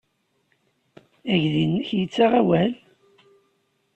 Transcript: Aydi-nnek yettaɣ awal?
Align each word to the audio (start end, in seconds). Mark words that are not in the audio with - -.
Aydi-nnek 1.31 1.89
yettaɣ 1.97 2.31
awal? 2.39 2.71